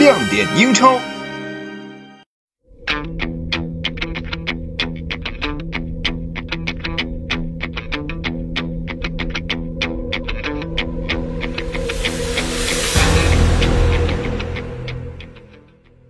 [0.00, 0.98] 亮点英超。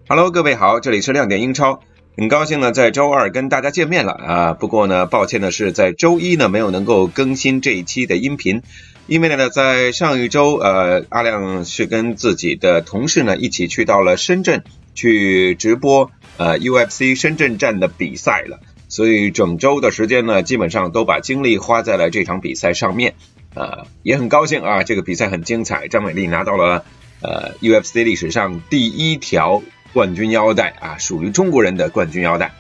[0.09, 1.81] Hello，各位好，这里是亮点英超，
[2.17, 4.53] 很高兴呢在周二跟大家见面了啊。
[4.53, 8.63] 不过呢，抱歉的是在周一呢没有能够更新这一期的音频，
[9.07, 23.15] 因为呢在上一周呃阿亮是跟自己的同事呢一起去到了深圳去直播呃 UFC 深圳站的比赛了，所以整周的时间呢基本上都把精力花在了这场比赛上面，
[23.55, 26.85] 呃也很高兴啊，这个比赛很精彩，张美丽拿到了
[27.23, 29.63] 呃 UFC 历史上第一条。
[29.93, 32.53] 冠军腰带啊，属于中国人的冠军腰带。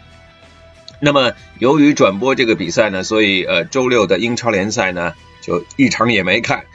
[1.02, 6.66] 那么，由于转播这个比赛呢，所以呃，周六的英超联赛呢，就一场也没看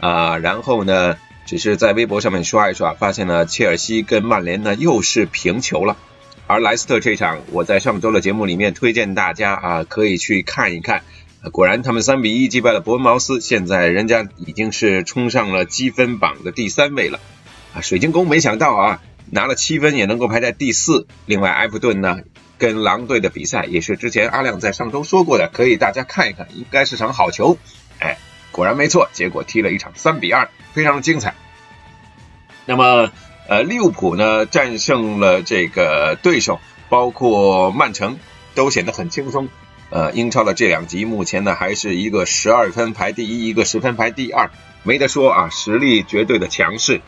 [0.00, 0.36] 啊。
[0.36, 5.96] 然后呢，只是在微博上面刷一刷，发现了切尔西跟曼联呢又是平球了。
[6.46, 11.02] 而莱斯特这场，我在上周的节目里面推荐大家啊，可以去看一看。
[11.50, 17.18] 果然，他们三比一击败了伯恩茅斯，现在人家已经是冲上了积分榜的第三位了
[17.72, 17.80] 啊。
[17.80, 19.00] 水晶宫没想到啊。
[19.30, 21.06] 拿了七分也能够排在第四。
[21.26, 22.18] 另外，埃弗顿呢
[22.58, 27.56] 跟狼队的比赛也是之前阿亮在上周说过的，可以大家看一看，应该是场好球。
[27.98, 28.18] 哎，
[28.52, 31.34] 果然没错，结果踢了一场三比二，非常的精彩。
[32.66, 33.10] 那么，
[33.48, 38.18] 呃，利物浦呢战胜了这个对手，包括曼城
[38.54, 39.48] 都显得很轻松。
[39.90, 44.50] 呃，英超的这两集目前呢还是一个十二分排第一，一个十分排第二，
[44.84, 47.00] 没得说啊，实力绝对的强势。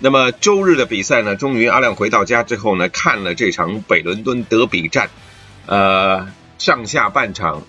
[0.00, 1.36] 那么周日的比赛呢？
[1.36, 5.08] 终于阿亮回到家之后呢，看了这场北伦敦德比战，
[5.66, 6.28] 呃，
[6.58, 7.62] 上下半场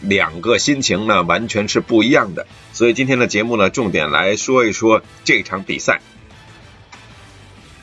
[0.00, 2.46] 两个心情呢完全是不一样的。
[2.72, 6.00] 所以今天的节目呢，重点来说一说这场比赛。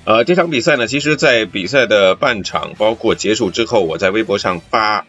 [0.06, 5.06] 呃，这场比赛呢，其实，在比赛的半场包括结束之后，我在微博上发，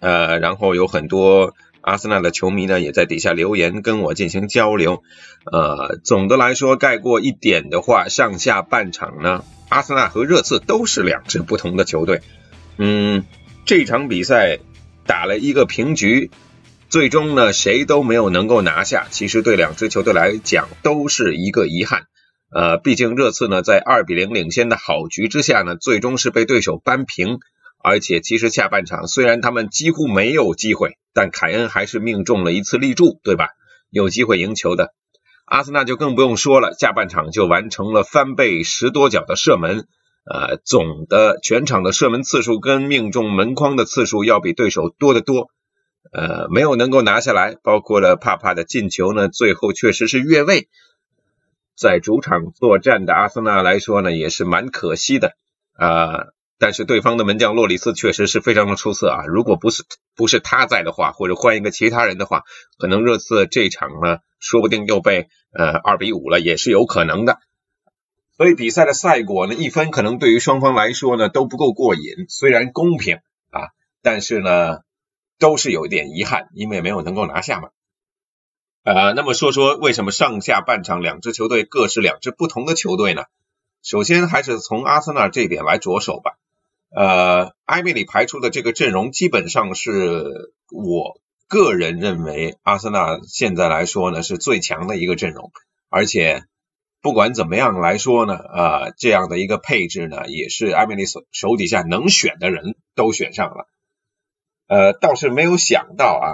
[0.00, 1.54] 呃，然后有很多。
[1.82, 5.02] 阿森纳的球迷呢，也在底下留言跟我进行交流。
[5.50, 12.22] 呃，总的来说，概括一点的话，上下半场呢，阿森纳和热刺都是两支不同的球队。
[12.78, 13.24] 嗯，
[13.64, 14.60] 这场比赛
[15.06, 16.30] 打了一个平局，
[16.88, 19.06] 最终呢，谁都没有能够拿下。
[19.10, 22.04] 其实对两支球队来讲，都是一个遗憾。
[22.54, 27.40] 呃，毕竟热刺呢，在二比零领先的好局之下呢，最终是被对手扳平。
[27.82, 33.48] 而且，其实下半场虽然他们几乎没有机会，但凯恩还是命中了一次立柱，对吧？
[33.90, 34.94] 有机会赢球的。
[35.44, 39.86] 阿森纳就更不用说了，下半场就完成了翻倍十多脚的射门，
[40.24, 45.50] 呃，总的全场的射门次数跟命中门框的次数要比对手多得多，
[46.12, 47.56] 呃，没有能够拿下来。
[47.62, 50.68] 包括了帕帕的进球呢，最后确实是越位。
[51.76, 55.32] 在主场作战的阿森纳来说呢，也是蛮可惜的
[55.74, 56.28] 啊。
[56.62, 59.26] 但是对方的门将洛里斯确实是非常的出色啊！
[59.26, 59.82] 如果不是
[60.14, 62.44] 不是他在的话，或者换一个其他人的话，
[62.78, 67.40] 可能热刺这场呢，说不定又被呃二比五了，也是有可能的。
[68.36, 72.26] 所以比赛的赛果呢，一分可能对于双方来说呢都不够过瘾。
[72.28, 73.16] 虽然公平
[73.50, 73.70] 啊，
[74.00, 74.82] 但是呢
[75.40, 77.70] 都是有一点遗憾，因为没有能够拿下嘛。
[78.84, 83.24] 呃，那么说说为什么上下半场两支球队各是两支不同的球队呢？
[83.82, 86.38] 首先还是从阿森纳这点来着手吧。
[86.94, 95.52] 呃，埃梅里排出的这个阵容基本上是我个人认为阿森纳现在来说呢是最强的一个阵容，
[95.88, 96.44] 而且
[97.00, 103.66] 不管怎么样来说呢，啊，这样的一个配置呢也是埃梅里手手底下能选的人都选上了，
[104.68, 106.28] 呃，倒是没有想到啊，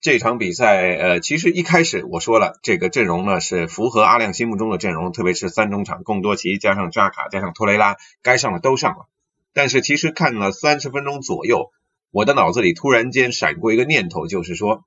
[0.00, 9.08] 这场比赛呃其实一开始我说了这个阵容呢是符合阿亮心目中的阵容，特别是三中场贡多齐加上扎卡加上托雷拉，该上的都上了。
[9.54, 11.70] 但是其实看了三十分钟左右，
[12.10, 14.84] 我的脑子里突然间闪过一个念头，就是说，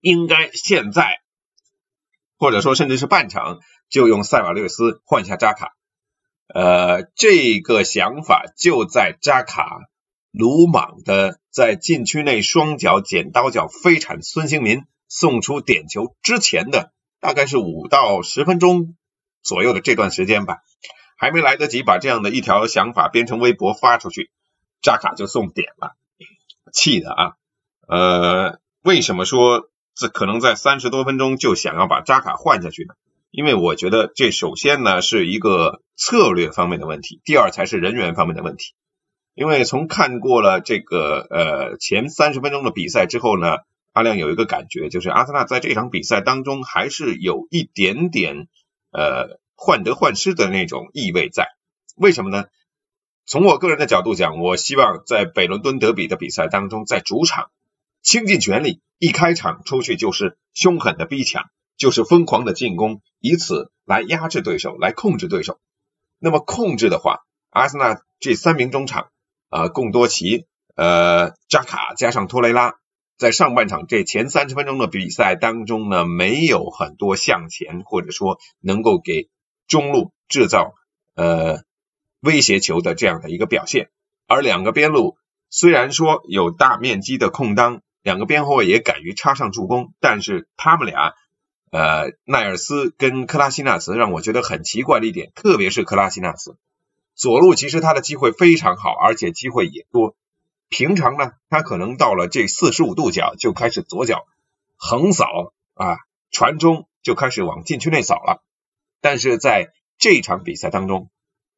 [0.00, 1.20] 应该现在，
[2.36, 3.58] 或者说甚至是半场
[3.88, 5.74] 就用塞瓦略斯换下扎卡。
[6.52, 9.78] 呃，这个想法就在扎卡
[10.30, 18.96] 鲁莽的在禁区内双脚剪刀脚飞铲孙兴民送出点球之前的大概是五到十分钟
[19.42, 20.58] 左右的这段时间吧。
[21.20, 24.30] 还没来得及把这样的一条想法编成微博发出去，
[24.80, 25.94] 扎卡就送点了，
[26.72, 27.32] 气的啊！
[27.86, 32.94] 呃，为什么说这可能在三十多分钟就想要把扎卡换下去呢？
[33.30, 38.72] 因为我觉得这首先呢是一个策略方面的问题，第二才是人员方面的问题。
[39.34, 43.58] 因为从看过了这个呃前三十分钟的比赛之后呢，
[43.92, 48.48] 阿亮有一个感觉，就是阿森纳在这场比赛当中还是有一点点
[48.90, 49.38] 呃。
[49.60, 51.48] 患得患失的那种意味在。
[51.94, 52.46] 为什么呢？
[53.26, 57.50] 从我个人的角度讲，我希望在北伦敦德比的比赛当中，在主场
[58.00, 61.44] 倾尽全力，一开场出去就是凶狠的逼抢，
[61.76, 65.60] 就是疯狂的进攻，以此来压制对手，来控制对手。
[66.18, 67.18] 那么控制的话，
[67.50, 69.10] 阿森纳这三名中场
[69.50, 72.76] 啊，贡多齐、呃扎卡加上托雷拉，
[73.18, 79.28] 在上半场这前三十分钟的比赛当中呢，没有很多向前或者说能够给
[79.70, 80.74] 中路制造
[81.14, 81.62] 呃。
[82.22, 83.88] 威胁球的这样的一个表现，
[84.26, 85.16] 而两个边路
[85.48, 91.14] 虽然说有大面积的空当，两个边后卫也敢于插上助攻，但是他们俩，
[91.70, 96.58] 呃，奈尔斯跟克拉西纳茨让我觉得很奇怪的一点，特别是克拉西纳茨，
[97.14, 100.14] 左路其实他的机会非常好，而且机会也多，
[100.68, 104.26] 平常呢他可能到了这四十五度角就开始左脚
[104.76, 105.96] 横扫啊，
[106.30, 108.42] 传中就开始往禁区内扫了，
[109.00, 111.10] 但是在这场比赛当中。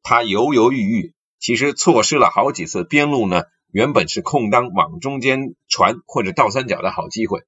[0.05, 7.43] 他犹犹豫豫，其实错失了好几次边路呢，原本是空当往中间传或者倒三角的好机会。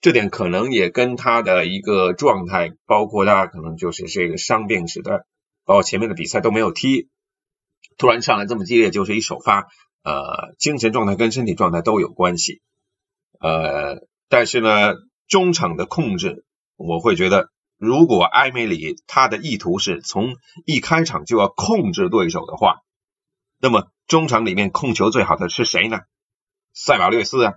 [0.00, 5.26] 这点可能也跟他的一个状态，包括他可能就是这个伤病使得，
[5.66, 7.10] 包括前面的比赛都没有踢，
[7.98, 9.68] 突然上来这么激烈就是一首发，
[10.04, 12.62] 呃，精神状态跟身体状态都有关系。
[13.40, 14.94] 呃，但是呢，
[15.28, 17.50] 中场的控制，我会觉得。
[17.84, 22.80] 如果埃梅里他的意图是从一开场就要控制对手的话，
[23.60, 26.00] 那么中场里面控球最好的是谁呢？
[26.72, 27.54] 塞瓦略斯啊，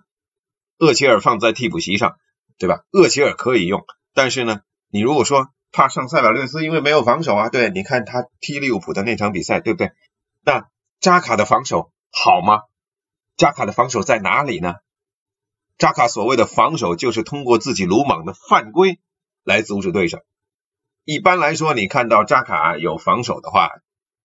[0.78, 2.18] 厄齐尔放在替补席上，
[2.58, 2.84] 对吧？
[2.92, 9.92] 厄齐尔可以用，但是呢，你如果说怕上塞瓦略斯，因为没有防守啊，对，你看他踢利物浦的那场比赛，对不对？
[10.44, 10.68] 那
[11.00, 12.64] 扎卡的防守好吗？
[13.38, 14.76] 扎卡的防守在哪里呢？
[15.78, 19.00] 扎卡所谓的防守就是通过自己鲁莽的犯规。
[19.48, 20.20] 来阻止对手。
[21.06, 23.80] 一般来说，你看到扎卡有防守的话，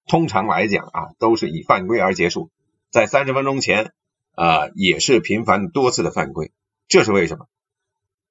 [0.09, 2.51] 通常来讲啊，都是以犯规而结束。
[2.91, 3.93] 在三十分钟前
[4.35, 6.51] 啊，也是频繁多次的犯规。
[6.89, 7.47] 这是为什么？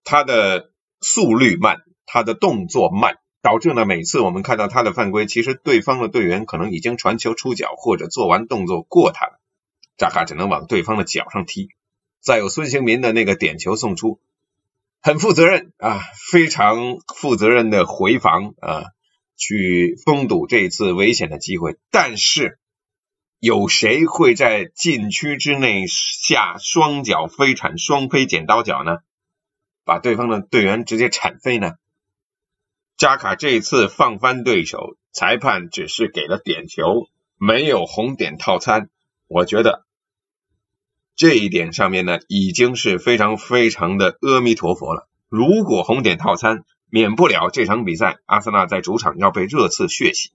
[0.04, 9.40] 他的速率慢，他的动作慢，导致呢每次我们看到他的犯规，其实对方的队员可能已经传球出脚或者做完动作过他了，
[9.96, 11.70] 扎卡只能往对方的脚上踢。
[12.20, 14.20] 再有孙兴民的那个点球送出。
[15.04, 16.00] 很负责任啊，
[16.32, 18.84] 非常负责任的回防啊，
[19.36, 21.78] 去封堵这一次危险的机会。
[21.90, 22.60] 但是，
[23.40, 28.98] 有谁会在禁区之内下双脚飞铲、双飞剪刀脚呢？
[29.84, 31.72] 把对方的队员直接铲飞呢？
[32.96, 37.08] 扎卡这一次放翻对手，裁判只是给了点球，
[37.38, 38.90] 没有红点套餐。
[39.28, 39.84] 我觉得。
[41.22, 45.08] 这一点上面呢，已经是非常非常的阿弥陀佛了。
[45.30, 50.32] 如果红点套餐，免不了这场比赛，阿森纳在主场要被热刺血洗。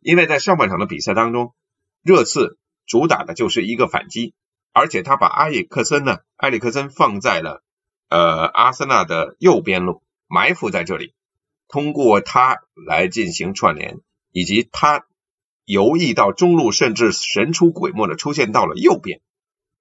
[0.00, 1.54] 因为在上半场的比赛当中，
[2.02, 2.58] 热刺
[2.88, 4.34] 主打的就是一个反击，
[4.72, 7.62] 而且他把埃里克森呢，埃里克森放在了
[8.08, 11.14] 呃阿森纳的右边路，埋伏在这里，
[11.68, 14.00] 通过他来进行串联，
[14.32, 15.06] 以及他
[15.64, 19.20] 游弋到中路，甚至神出鬼没的出现到了右边。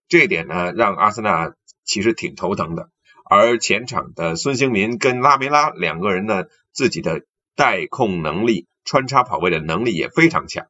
[0.08, 2.90] 这一点呢，让阿森纳其实挺头疼的。
[3.28, 7.26] 而前场的孙兴民跟拉梅拉两个人呢，自己的
[7.56, 10.68] 带控能力、穿插跑位的能力也非常强。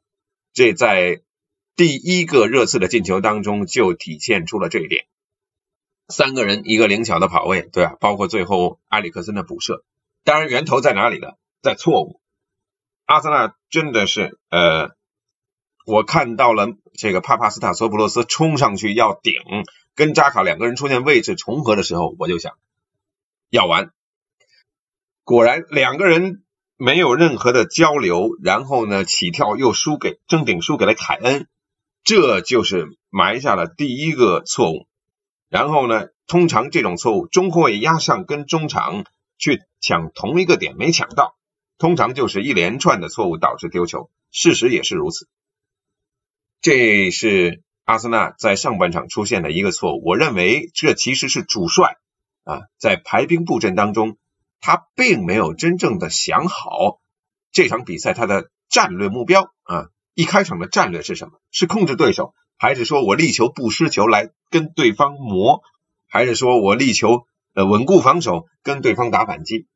[0.53, 1.21] 这在
[1.75, 5.05] 第一个热刺的进球当中就体现出了这一点。
[6.07, 7.97] 三个人一个灵巧的跑位，对吧？
[7.99, 9.83] 包括最后埃里克森的补射。
[10.23, 11.33] 当然，源头在哪里呢？
[11.61, 12.21] 在错误。
[13.05, 14.94] 阿森纳真的是呃。
[15.85, 19.33] 我看到了这个帕帕斯塔索普洛斯冲上去要顶，
[19.93, 22.53] 跟扎卡两个人出现位置重合的时候，我就想
[23.51, 23.91] 要完。
[25.23, 26.43] 果然两个人
[26.75, 31.47] 没有任何的交流，然后呢起跳又输给正顶输给了凯恩，
[32.03, 34.87] 这就是埋下了第一个错误。
[35.49, 39.05] 然后呢，通常这种错误，中后卫压上跟中场
[39.37, 41.35] 去抢同一个点没抢到，
[41.77, 45.27] 通常就是一连串的错误导致丢球，事实也是如此。
[46.65, 51.97] 这是阿森纳在上半场出现的一个错误，我认为这其实是主帅
[52.43, 54.17] 啊在排兵布阵当中，
[54.61, 56.99] 他并没有真正的想好
[57.51, 61.33] 这场比赛他的战略目标啊，一开场的战略是什么？
[61.51, 65.61] 是控制对手，还是说我力求不失球来跟对方磨，
[66.07, 69.67] 还是说我力求呃稳固防守跟对方打反击？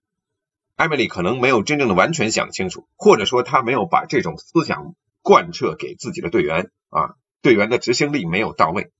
[0.75, 4.96] 艾梅里可能没有真正的完全想清楚，或者说他没有把这种思想。
[5.22, 8.91] 贯彻给自己的队员啊，队员的执行力没有到位。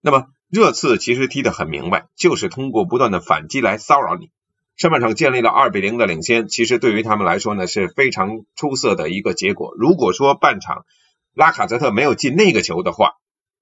[0.00, 4.30] 那么热刺其实踢得很明白，就是通过不断的反击来骚扰你。
[4.76, 9.74] 上半场建立了二比零的领先，其实对于他们来说呢是非常出色的一个结果。
[9.76, 10.84] 如果说半场
[11.34, 13.14] 拉卡泽特没有进那个球的话，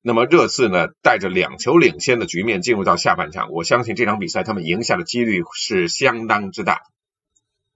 [0.02, 6.82] 那么热刺呢带着两球领先的局面进入到下半场，我相信这场比赛他们赢下的几率是相当之大。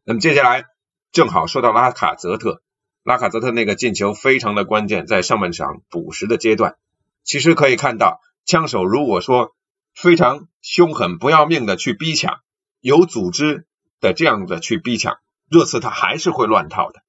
[0.04, 0.64] 那么接下来
[1.10, 2.60] 正好说到拉卡泽特，
[3.02, 6.76] 拉卡泽特那个进球非常的关键，在上半场补时的阶段，
[7.24, 9.54] 其实可以看到枪手如果说
[9.94, 12.40] 非常凶狠不要命的去逼抢，
[12.80, 13.66] 有组织
[14.00, 17.00] 的这样的去逼抢，热刺他还是会乱套的，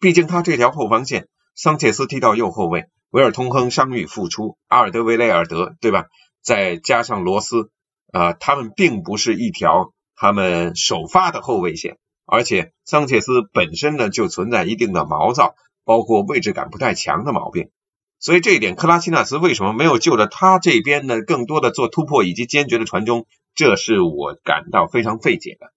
[0.00, 2.86] 毕竟他这条后防线，桑切斯踢到右后卫。
[3.10, 6.06] 维尔通亨伤愈复出，阿尔德维雷尔德，对吧？
[6.40, 7.70] 再加上罗斯，
[8.10, 17.70] 啊，他们并不是一条他们首发的后卫线，而且桑切斯本身呢就存在一定的毛躁，包括位置感不太强的毛病，
[18.18, 25.72] 所以这一点，克拉西纳斯为什么没有就着他这边呢更多的做突破以及坚决的传中，这是我感到非常费解的。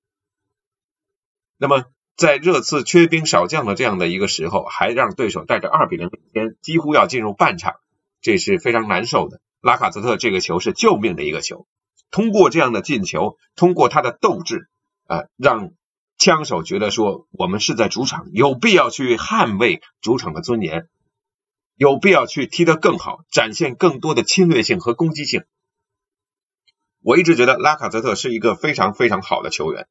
[1.58, 1.86] 那么。
[2.18, 7.74] 在热刺缺兵少将的这样的一个时候，还让对手带着二比零领先，几乎要进入半场，
[8.22, 9.42] 这是非常难受的。
[9.60, 11.68] 拉卡泽特这个球是救命的一个球，
[12.12, 14.70] 通过这样的进球，通过他的斗志
[15.08, 15.72] 啊，让
[16.18, 20.88] 枪手觉得说我们是在主场，有必要去捍卫主场的尊严，
[21.76, 25.44] 有必要去踢得更好，展现更多的侵略性和攻击性。
[27.02, 29.88] 我一直觉得拉卡泽特是一个非常非常好的球员。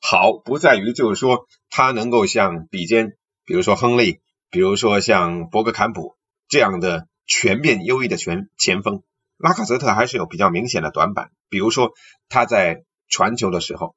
[0.00, 6.16] 好不在于就是说他能够像比肩，比如说亨利，比如说像博格坎普
[6.48, 9.02] 这样的全面优异的全前锋，
[9.36, 11.92] 拉卡泽特还是有比较明显的短板，比如说
[12.28, 13.94] 他在传球的时候，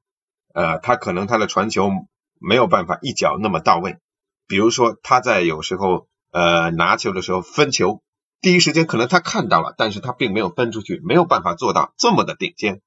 [0.54, 1.92] 呃，他可能他的传球
[2.40, 3.98] 没有办法一脚那么到位，
[4.48, 8.02] 比如说他在有时候呃拿球的时候分球，
[8.42, 12.82] 第一时间可能他看到了，但是他并没有分出去，没有办法做到这么的顶尖，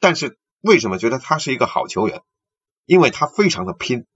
[0.00, 2.22] 但是为什么觉得他是一个好球员？
[2.84, 4.06] 因为他非常的拼，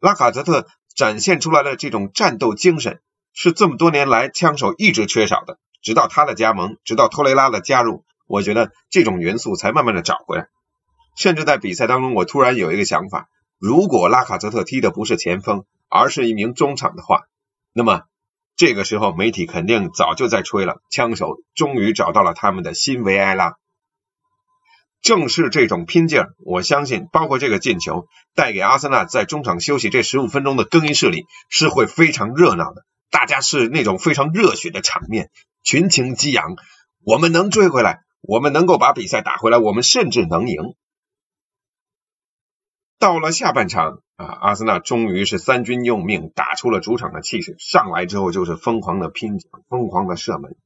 [0.00, 3.00] 拉卡泽特展现出来的这种战斗精神
[3.32, 10.48] 是这么多年来枪手一直缺少的，直到他的加盟，直到托雷拉的加入，我觉得这种元素才慢慢的找回来。
[11.18, 17.22] 甚至在比赛当中，我突然有一个想法：如果拉卡泽特踢的不是前锋，而是一名中场的话，
[17.72, 18.02] 那么
[18.54, 23.56] 这个时候媒体肯定早就在吹了，枪手终于找到了他们的新维埃拉。
[25.02, 28.06] 正是这种拼劲儿，我相信，包括这个进球
[28.36, 35.32] 带给阿森纳在中场休息这十五分钟的更衣室里是会非常热闹的，大家是那种非常热血的场面，
[35.64, 36.54] 群情激昂。
[37.04, 40.74] 我们能追回来，我们能够把比赛打回来，我们甚至能赢。
[42.98, 50.56] 到了下半场啊，阿森纳终于是三军用命，打出了主场的气势，上来之后就是疯狂的拼抢，疯狂的射门，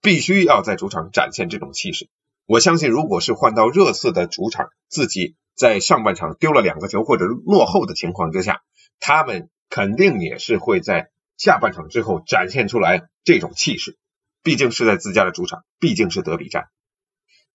[0.00, 2.08] 必须要在主场展现这种气势。
[2.46, 8.60] 我相信，如果是换到热刺的主场，自己在上半场丢了两个球或者落后的情况之下，
[9.00, 13.98] 他们肯定也是会在下半场之后展现出来这种气势。
[14.44, 16.66] 毕竟是在自家的主场，毕竟是德比战。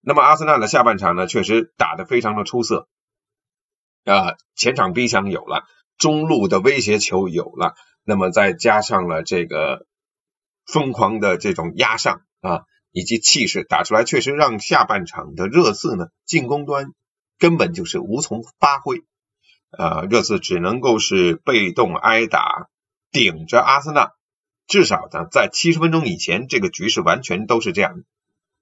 [0.02, 2.88] 那么阿森纳的下半场呢，确实打得非常的出色
[4.04, 5.64] 啊，前场逼抢有了，
[5.98, 9.86] 中路的威胁球有了，那么再加上了这个
[10.66, 12.62] 疯狂的这种压上啊。
[12.92, 16.90] 以及气势打出来，确实让下半场的热刺呢进攻端
[17.38, 19.04] 根本就是无从发挥，
[19.70, 22.66] 啊，热刺只能够是被动挨打，
[23.12, 24.10] 顶着阿森纳。
[24.66, 28.02] 至少呢，在七十分钟以前，这个局势完全都是这样。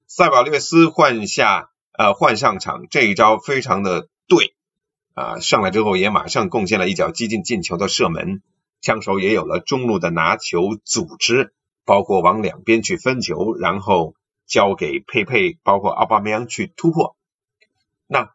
[0.06, 4.52] 塞瓦略斯换下呃换上场这一招非常的对
[5.18, 8.42] 啊，上来之后也马上贡献了一脚激进进球的射门，
[8.80, 11.52] 枪手也有了中路的拿球组织。
[11.84, 14.14] 包括往两边去分球，然后
[14.46, 17.16] 交给佩佩，包括奥巴梅扬去突破。
[18.06, 18.34] 那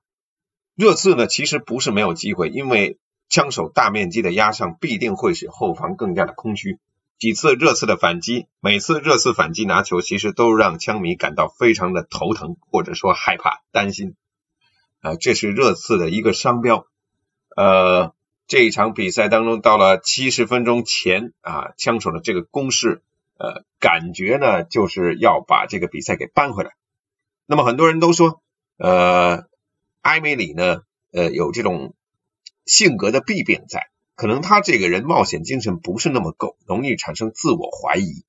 [0.74, 1.28] 热刺呢？
[1.28, 2.98] 其实不是没有机会，因为
[3.30, 6.80] 枪手大面积的压上，必定会使后防更加的空虚。
[7.20, 14.16] 几次热刺的反击，每次热刺反击拿球，其实都让枪迷感到非常的头疼，或者说害怕、担心。
[15.04, 16.88] 啊，这是热刺的一个商标。
[17.56, 18.16] 呃，
[18.48, 23.04] 这一场比赛当中，到了七十分钟前啊，枪手的这个攻势。
[23.36, 26.72] 呃，感觉呢就是要把这个比赛给扳回来。
[27.46, 28.42] 那么很多人都说，
[28.78, 29.48] 呃，
[30.02, 31.94] 埃梅里呢，呃，有这种
[32.66, 38.24] 性格的弊病在，可能他这个人冒险精神不是那么够，容易产生自我怀疑。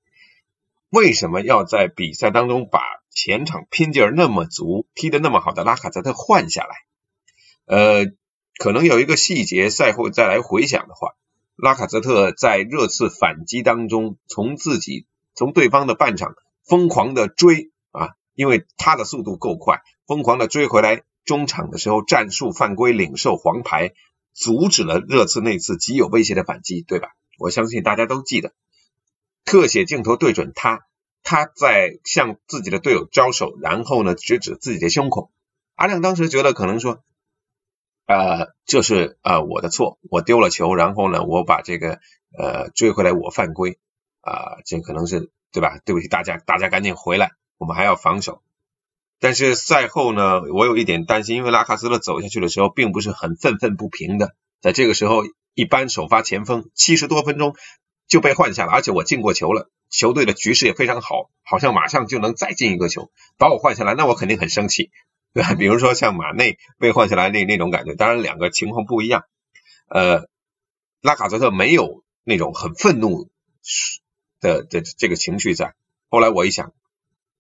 [0.88, 2.80] 为什么要在比赛当中把
[3.14, 6.74] 前场拼劲儿那么足、踢得那么好的拉卡泽特换下来？
[7.66, 8.06] 呃，
[8.58, 11.12] 可能有一个细节，赛后再来回想的话。
[11.56, 23.92] 拉卡泽特在热刺反击当中，从自己从对方的半场疯狂的追啊，因为他的速度够快，疯狂的追回来中场的时候战术犯规领受黄牌，
[24.32, 27.10] 阻止了热刺那次极有威胁的反击，对吧？
[27.38, 28.52] 我相信大家都记得，
[29.44, 30.86] 特写镜头对准他，
[31.24, 35.32] 他在向自己的队友招手，然后呢直指自己的胸口。
[35.74, 37.02] 阿亮当时觉得可能说，
[38.06, 41.98] 呃，这是呃我的错，我丢了球，然后呢我把这个
[42.38, 43.78] 呃追回来，我犯规
[44.20, 45.80] 啊，这可能是对吧？
[45.84, 48.42] 对不起大家，大家赶紧回来，我们还要防守。
[49.18, 55.24] 但是赛后呢，我有一点担心，因为拉卡斯特走下去的时候并不是很愤愤不平的，在这个时候。
[55.56, 57.54] 一般首发前锋七十多分钟
[58.08, 64.90] 就被换下了，而且我进过球了，球队的局势也非常好，好像马上就能再进一个球，把我换下来，那我肯定很生气，
[65.32, 65.54] 对吧？
[65.58, 69.24] 比如说像马内被换下来那那种感觉，当然两个情况不一样。
[69.88, 70.28] 呃，
[71.00, 73.28] 拉卡泽特没有那种很愤怒
[74.40, 75.74] 的的这个情绪在。
[76.08, 76.72] 后来我一想，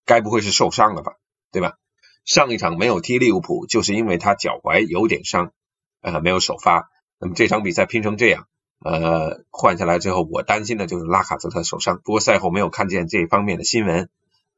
[0.04, 1.14] 该不会是受伤了吧，
[1.50, 1.76] 对吧？
[2.24, 5.52] 上一场没有踢利物浦，就是因为他脚踝有点伤，
[6.00, 6.88] 呃，没有首发。
[7.18, 8.46] 那么这场比赛拼成这样，
[8.84, 12.02] 呃，换下来之后，我担心的就是拉卡泽特受伤。
[12.04, 14.10] 不过赛后没有看见这方面的新闻，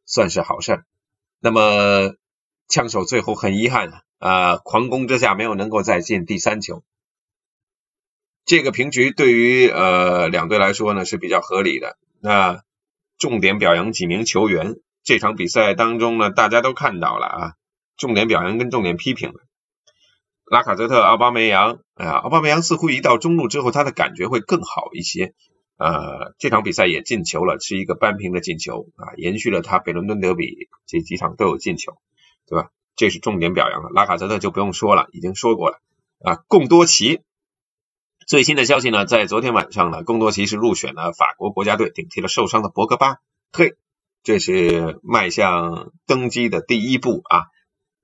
[0.05, 0.83] 算是好事。
[1.39, 2.17] 那么
[2.67, 6.83] 枪手最后很遗憾啊，狂攻之下没有能够再进第三球。
[8.45, 11.97] 这个平局对于呃两队来说呢是比较合理的。
[12.21, 12.65] 那
[13.19, 17.53] 重点表扬几名球员，这场比赛当中呢大家都看到了啊，
[17.97, 19.33] 重点表扬跟重点批评。
[20.51, 25.35] 拉卡泽特、奥巴梅扬，啊，奥巴梅扬似乎一到中路之后，他的感觉会更好一些。
[25.77, 31.99] 呃，这场比赛也进球了，是一个扳平的进球啊，延续了他北伦敦德比这几场都有进球，
[32.47, 32.71] 对吧？
[32.95, 33.91] 这是重点表扬了。
[33.91, 35.81] 拉卡泽特就不用说了，已经说过了
[36.25, 36.39] 啊。
[36.47, 37.21] 贡多齐
[38.27, 43.17] 最新的消息呢，在昨天晚上呢，贡多齐是入选了法国国家队，顶替了受伤的博格巴。
[43.53, 43.75] 嘿，
[44.23, 47.47] 这是迈向登基的第一步啊。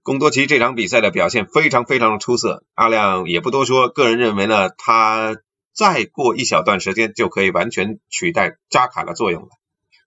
[0.02, 5.36] 贡多齐这场比赛的表现非常非常的出色，阿亮也不多说，个人认为呢，他
[5.72, 9.48] 再过一小段时间就可以完全取代扎卡的作用了。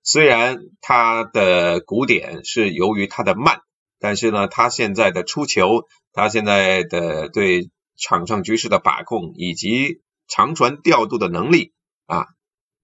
[0.03, 3.61] 虽然他的鼓点是由于他的慢，
[3.97, 11.71] 但是呢，他现在的出球，他现在的对场上局势的把控以及长传调度的能力
[12.05, 12.27] 啊，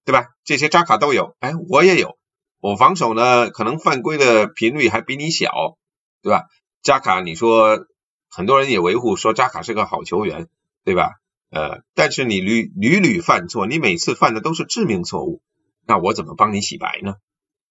[0.06, 0.28] 对吧？
[0.44, 2.16] 这些扎卡都有，哎，我也有，
[2.58, 5.76] 我防守呢，可能犯规的频率还比你小，
[6.22, 6.46] 对吧？
[6.82, 7.86] 扎卡，你说
[8.28, 10.48] 很多人也维护说扎卡是个好球员，
[10.84, 11.12] 对吧？
[11.50, 15.42] 呃，但是你屡屡屡犯错，你每次犯的都是致命错误，
[15.86, 17.16] 那我怎么帮你洗白呢？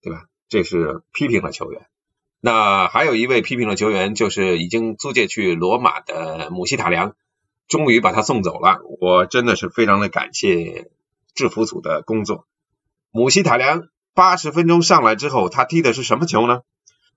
[0.01, 0.27] 对吧？
[0.47, 1.87] 这是批评了球员。
[2.39, 7.15] 那还有一位批评了球员，就是已经租借去罗马的姆希塔良，
[7.67, 8.81] 终于把他送走了。
[8.99, 10.89] 我真的是非常的感谢
[11.33, 12.47] 制服组的工作。
[13.11, 16.61] 姆希塔良八十分钟上来之后，他踢的是什么球呢？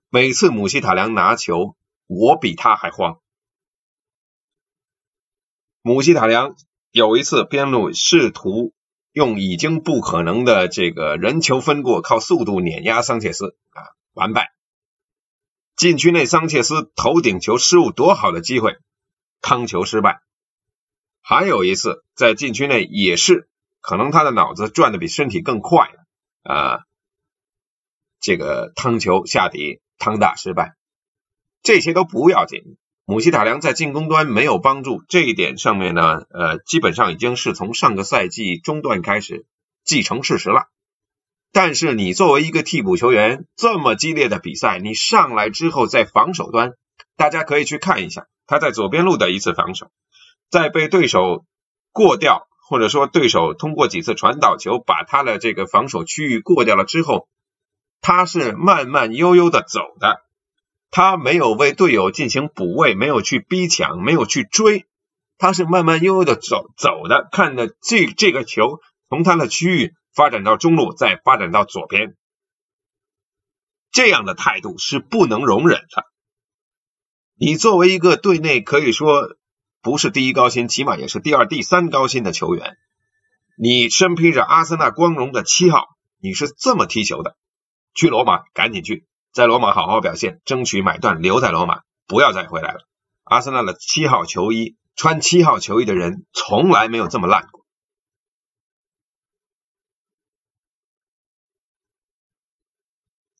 [0.09, 1.75] 每次姆希塔良拿球。
[2.07, 3.19] 我比他还慌。
[5.81, 6.55] 姆希塔良
[6.91, 8.73] 有一次边路试图
[9.11, 14.53] 用已经不可能的这个人球分过，靠速度碾压桑切斯啊，完败。
[15.75, 18.77] 禁区内桑切斯头顶球失误，多好的机会，
[19.41, 20.21] 康球失败。
[21.21, 23.49] 还有一次在禁区内也是，
[23.81, 25.91] 可能他的脑子转的比身体更快
[26.43, 26.85] 啊，
[28.19, 30.75] 这个汤球下底，汤大失败。
[31.65, 39.47] 这些都不要紧，姆希塔良在进攻端没有帮助，这一点上面呢，呃，基本上已经是从上个赛季中段开始
[39.83, 40.67] 继承事实了。
[41.51, 46.73] 但是你作为一个替补球员，这么激烈的比赛，你上来之后在防守端，
[47.17, 49.89] 大家可以去看一下他在左边路的一次防守，
[50.51, 51.45] 在被对手
[51.91, 57.27] 过掉，或者说对手通过几次传导球把他的这个防守区域过掉了之后，
[58.01, 60.24] 他是慢慢悠悠的走的。
[60.95, 64.85] 他没有为队友进行补位，没有去逼抢，没有去追，
[65.37, 68.79] 他是慢慢悠悠的走走的，看着这这个球
[69.09, 72.15] 从他的区域发展到中路，再发展到左边，
[73.91, 76.05] 这样的态度是不能容忍的。
[77.37, 79.35] 你作为一个队内可以说
[79.81, 82.77] 不是第一高薪，起码也是第二、第三高薪的球员，
[83.57, 85.89] 你身披着阿森纳光荣的七号，
[86.21, 87.35] 你是这么踢球的，
[87.93, 89.05] 去罗马赶紧去。
[89.35, 92.87] 在罗马好好表现，争取买断留在罗马，不要再回来了。
[93.25, 97.65] 阿森纳的七号球衣，穿七号球衣的人从来没有这么烂过。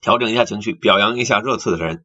[0.01, 2.03] 调整一下情绪，表扬一下热刺的人。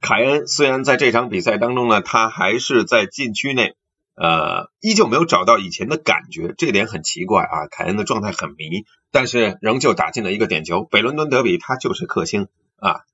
[0.00, 3.76] 凯恩虽然在这场比赛当中呢，他还是在禁区内，
[4.16, 7.68] 呃，依旧没有找到以前的感觉，这点很奇怪啊。
[7.70, 10.82] 凯恩的状态很迷，但是仍旧打进了一个点球。
[10.82, 12.48] 北伦敦德比，他就是克星。
[12.78, 13.04] 啊，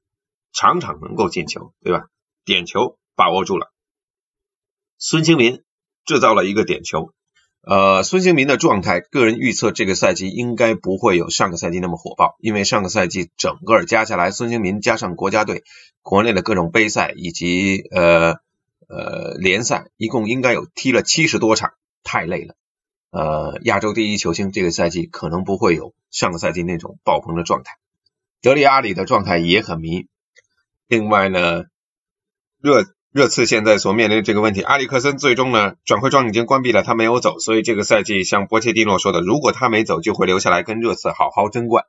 [0.53, 2.07] 场场能够进球，对吧？
[2.45, 3.73] 点球把握住了，
[4.99, 5.63] 孙兴民
[6.05, 7.13] 制造了一个点球。
[7.67, 15.65] 呃，孙兴民的状态，个人预测这个赛季应该不会有上个赛季那么火爆，因为上个赛季整个加下来，孙兴民加上国家队、
[16.03, 18.35] 国内的各种杯赛以及呃
[18.87, 21.73] 呃联赛，一共应该有踢了七十多场，
[22.03, 22.55] 太累了。
[23.11, 27.79] 呃，亚洲第一球星这个赛季可能不会有上个赛季那种爆棚的状态。
[28.45, 30.07] 德里阿里的状态也很迷。
[30.87, 31.65] 另外呢，
[32.61, 32.85] 热。
[33.11, 41.85] 热刺现在所面临的这个问题，阿里克森最终呢转会窗已经关闭了，他没有走，所以这个赛季像波切蒂诺说的，如果他没走，就会留下来跟热刺好好争冠。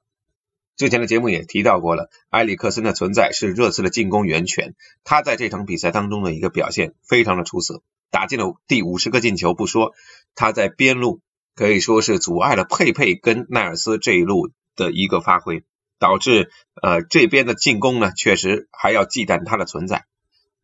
[0.77, 9.93] 之前的节目也提到过了，埃里克森的存在是热刺的进攻源泉，他在这场比赛当中的一个表现非常的出色，打进了第五十个进球不说，
[10.35, 11.21] 他在边路
[11.55, 15.63] 可以说是阻碍了佩佩跟奈尔斯这一路的一个发挥，
[15.99, 20.05] 导致呃这边的进攻呢确实还要忌惮他的存在。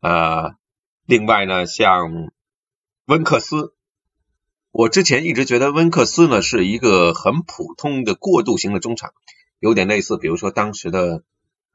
[0.00, 0.54] 呃，
[1.06, 2.30] 另外呢，像
[3.06, 3.74] 温克斯，
[4.70, 9.12] 我之前一直觉得温克斯呢是一个很普通的过渡型的中场，
[9.58, 11.22] 有点类似，比如说当时的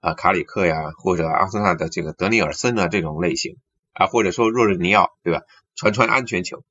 [0.01, 3.57] 啊卡里克呀，或者阿森纳的这个德尼尔森啊这种类型
[3.93, 5.41] 啊，或者说若日尼奥，对吧？
[5.75, 6.63] 传传安全球。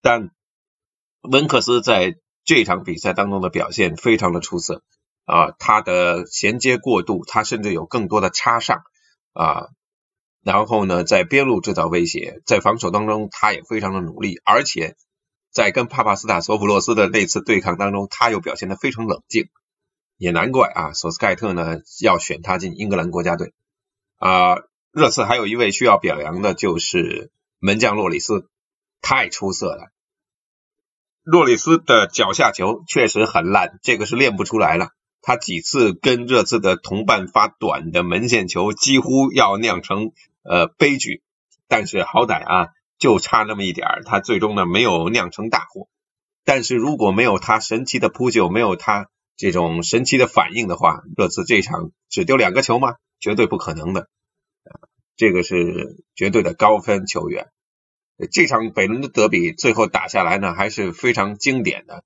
[0.00, 0.30] 但
[1.20, 4.82] 温克斯在这场比赛当中的表现非常的出色
[5.24, 8.82] 啊，他的衔接过渡，他甚至有更多的插上
[9.32, 9.68] 啊。
[10.42, 14.96] 然后呢，在边路制造威胁，在防守当中他也非常的努力，而且
[15.52, 19.48] 在跟帕帕斯塔索普洛斯的那次对抗当中，他又表现得非常冷静，
[20.16, 23.54] 也难怪啊，索斯盖特呢要选他进英格兰国家队
[24.16, 24.56] 啊。
[24.90, 27.30] 热刺还有一位需要表扬的就是
[27.60, 28.48] 门将洛里斯，
[29.00, 29.90] 太出色了。
[31.22, 34.90] 洛里斯的脚下球确实很烂，这个是练不出来了。
[35.22, 40.12] 他几次跟热刺的同伴发短的门线球，几乎要酿成。
[40.44, 41.22] 呃，悲剧，
[41.68, 45.86] 但是好歹啊，就差那么一点儿，他最终呢没有酿成大祸。
[46.44, 52.96] 但是如果没有他神奇的扑救，没有他这种神奇的反应的话，热刺这场只丢两个球吗？
[53.20, 54.08] 绝对不可能的。
[55.14, 57.46] 这个是绝对的高分球员。
[58.32, 62.02] 这场北伦敦德比最后打下来呢，还是非常经典的。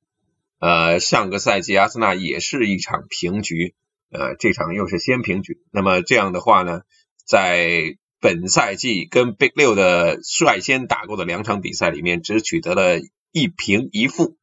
[0.58, 3.74] 呃，上个赛季阿森纳也是一场平局，
[4.10, 5.60] 呃，这场又是先平局。
[5.70, 6.80] 那么这样的话呢，
[7.24, 13.00] 在本赛季跟 Big 六的率先打过的两场比赛里面，只取得了
[13.32, 14.38] 一平一负。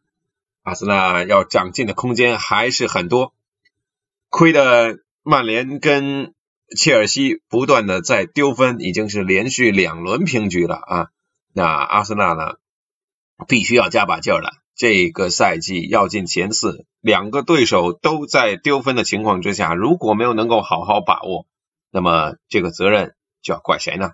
[0.62, 3.34] 阿森纳要长进的空间还是很多。
[4.30, 6.34] 亏的曼联跟
[6.78, 11.08] 切尔西不断的在丢分，已经是连续两轮平局了啊。
[11.54, 12.56] 那阿森纳呢，
[13.48, 14.63] 必须要加把劲儿了。
[14.76, 21.46] 这个赛季要进前四，两个对手都在丢分的情况之下，如果没有能够好好把握，
[21.92, 23.16] 那么这个责任。
[23.46, 24.12] 就要怪谁呢？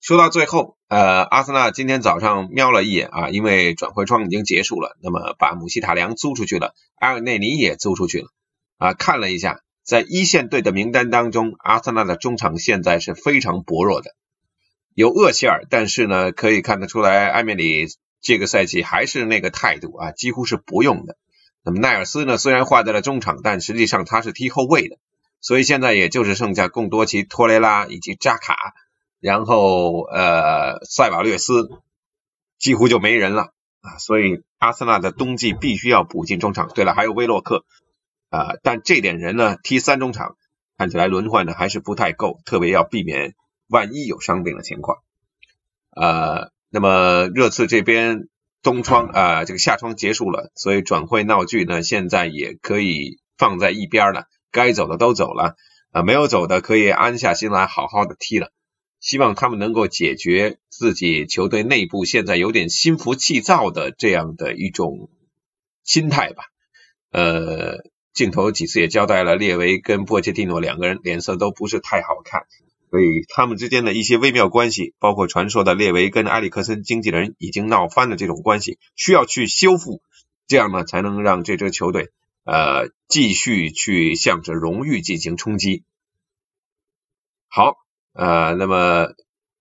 [0.00, 8.28] 说到最后，呃，阿森纳今天早上瞄了一眼啊，因为转会窗已经结束了，那么把姆希塔良租出去了，埃尔内尼也租出去了
[8.78, 8.92] 啊。
[8.92, 14.16] 看了一下，在一线队的名单当中，阿森纳的中场现在是非常薄弱的，
[14.92, 17.86] 有厄齐尔，但是呢，可以看得出来，埃梅里
[18.20, 21.16] 这个赛季还是那个态度啊，几乎是不用的。
[21.62, 24.96] 那么奈尔斯呢，虽然换在了中场，但实际上他是踢后卫的。
[25.42, 28.74] 所以现在也就是剩下贡多奇、托雷拉以及扎卡，
[29.20, 31.70] 然后呃塞瓦略斯
[32.58, 33.96] 几乎就没人了啊！
[33.98, 36.68] 所以阿森纳的冬季必须要补进中场。
[36.74, 37.64] 对了，还有威洛克
[38.28, 40.36] 啊，但这点人呢踢三中场
[40.76, 43.34] 看起来轮换的还是不太够，特别要避免
[43.66, 44.98] 万一有伤病的情况。
[45.90, 48.28] 呃，那么热刺这边
[48.62, 54.24] 冬窗啊这个夏窗结束了，所以转会闹剧呢现在也可以放在一边了。
[54.52, 55.56] 该走的都走了
[55.92, 58.52] 啊，没有走的可以安下心来好好的踢了。
[59.00, 65.08] 希望他们能够解决自己球队内部现在有点心浮气躁的这样的一种
[65.84, 66.44] 心态吧。
[67.10, 67.78] 呃，
[68.12, 72.42] 镜头几次也交代了，列维跟波切蒂诺两个人脸色都不是太好看，
[72.90, 80.02] 所以他们之间的一些微妙关系，包括传说的列维跟埃里克森经纪人已经闹翻的这种关系，需要去修复，
[80.48, 82.10] 这样呢才能让这支球队。
[82.44, 85.84] 呃，继续去向着荣誉进行冲击。
[87.48, 87.74] 好，
[88.14, 89.08] 呃，那么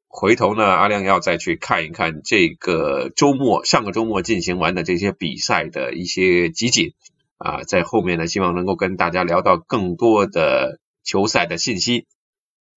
[0.07, 6.93] 回头呢，阿亮要再去看一看这个周末上个周末进行完的这些比赛的一些集锦
[7.37, 12.07] 啊，在后面呢，希望能够跟大家聊到更多的球赛的信息，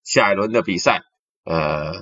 [0.05, 1.03] 下一轮的比赛，
[1.45, 1.93] 呃。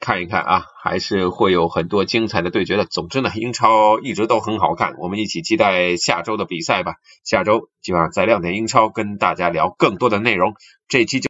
[0.00, 2.84] 看一看啊，还是会有很多精彩的对决的。
[2.84, 6.94] 总之呢，英超一直都很好看，我们一起期待下周的比赛吧。
[7.24, 10.54] 下周希望在亮点英超跟大家聊更多的内容。
[10.86, 11.26] 这期就。